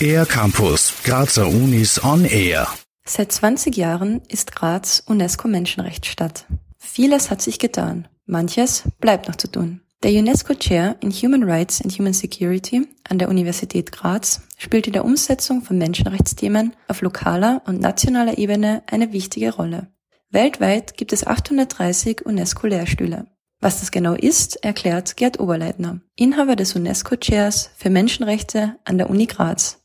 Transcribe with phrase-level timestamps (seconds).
[0.00, 2.68] Air Campus, Grazer Unis on Air.
[3.04, 6.46] Seit 20 Jahren ist Graz UNESCO-Menschenrechtsstadt.
[6.76, 8.08] Vieles hat sich getan.
[8.26, 9.80] Manches bleibt noch zu tun.
[10.02, 14.92] Der UNESCO Chair in Human Rights and Human Security an der Universität Graz spielt in
[14.92, 19.88] der Umsetzung von Menschenrechtsthemen auf lokaler und nationaler Ebene eine wichtige Rolle.
[20.30, 23.26] Weltweit gibt es 830 UNESCO-Lehrstühle.
[23.60, 29.26] Was das genau ist, erklärt Gerd Oberleitner, Inhaber des UNESCO-Chairs für Menschenrechte an der Uni
[29.26, 29.82] Graz.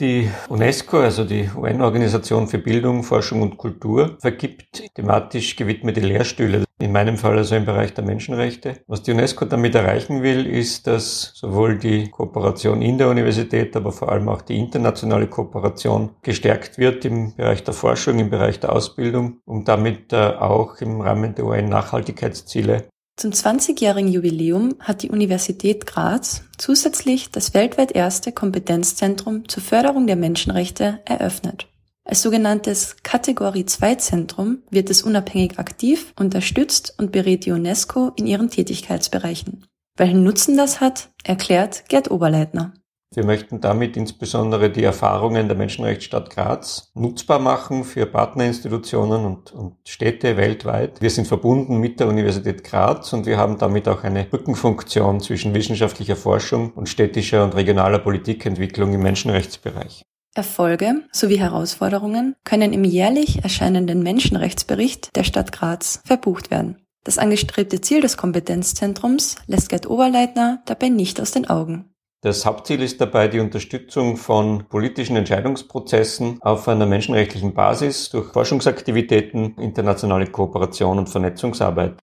[0.00, 6.92] Die UNESCO, also die UN-Organisation für Bildung, Forschung und Kultur, vergibt thematisch gewidmete Lehrstühle, in
[6.92, 8.80] meinem Fall also im Bereich der Menschenrechte.
[8.88, 13.92] Was die UNESCO damit erreichen will, ist, dass sowohl die Kooperation in der Universität, aber
[13.92, 18.72] vor allem auch die internationale Kooperation gestärkt wird im Bereich der Forschung, im Bereich der
[18.72, 25.86] Ausbildung, um damit äh, auch im Rahmen der UN-Nachhaltigkeitsziele zum 20-jährigen Jubiläum hat die Universität
[25.86, 31.68] Graz zusätzlich das weltweit erste Kompetenzzentrum zur Förderung der Menschenrechte eröffnet.
[32.04, 38.26] Als sogenanntes Kategorie 2 Zentrum wird es unabhängig aktiv, unterstützt und berät die UNESCO in
[38.26, 39.66] ihren Tätigkeitsbereichen.
[39.96, 42.72] Welchen Nutzen das hat, erklärt Gerd Oberleitner.
[43.14, 49.76] Wir möchten damit insbesondere die Erfahrungen der Menschenrechtsstadt Graz nutzbar machen für Partnerinstitutionen und, und,
[49.86, 51.00] Städte weltweit.
[51.00, 55.54] Wir sind verbunden mit der Universität Graz und wir haben damit auch eine Brückenfunktion zwischen
[55.54, 60.04] wissenschaftlicher Forschung und städtischer und regionaler Politikentwicklung im Menschenrechtsbereich.
[60.34, 66.78] Erfolge sowie Herausforderungen können im jährlich erscheinenden Menschenrechtsbericht der Stadt Graz verbucht werden.
[67.04, 71.91] Das angestrebte Ziel des Kompetenzzentrums lässt Gerd Oberleitner dabei nicht aus den Augen.
[72.24, 79.56] Das Hauptziel ist dabei die Unterstützung von politischen Entscheidungsprozessen auf einer menschenrechtlichen Basis durch Forschungsaktivitäten,
[79.58, 81.98] internationale Kooperation und Vernetzungsarbeit.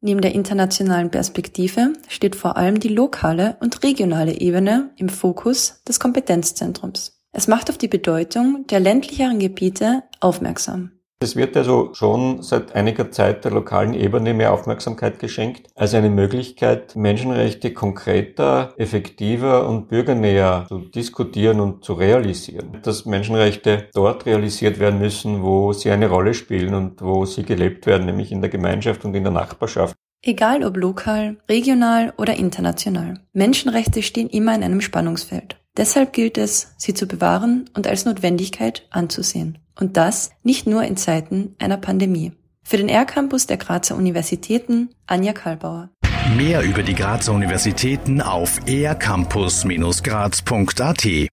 [0.00, 6.00] Neben der internationalen Perspektive steht vor allem die lokale und regionale Ebene im Fokus des
[6.00, 7.22] Kompetenzzentrums.
[7.30, 10.99] Es macht auf die Bedeutung der ländlicheren Gebiete aufmerksam.
[11.22, 16.08] Es wird also schon seit einiger Zeit der lokalen Ebene mehr Aufmerksamkeit geschenkt, als eine
[16.08, 22.78] Möglichkeit, Menschenrechte konkreter, effektiver und bürgernäher zu diskutieren und zu realisieren.
[22.82, 27.84] Dass Menschenrechte dort realisiert werden müssen, wo sie eine Rolle spielen und wo sie gelebt
[27.84, 29.94] werden, nämlich in der Gemeinschaft und in der Nachbarschaft.
[30.22, 33.20] Egal ob lokal, regional oder international.
[33.34, 35.58] Menschenrechte stehen immer in einem Spannungsfeld.
[35.76, 39.58] Deshalb gilt es, sie zu bewahren und als Notwendigkeit anzusehen.
[39.80, 42.32] Und das nicht nur in Zeiten einer Pandemie.
[42.62, 45.88] Für den R-Campus der Grazer Universitäten Anja Kalbauer.
[46.36, 51.28] Mehr über die Grazer Universitäten auf ercampus-graz.at